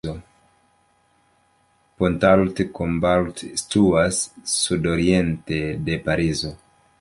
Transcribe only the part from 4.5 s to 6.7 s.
sudoriente de Parizo.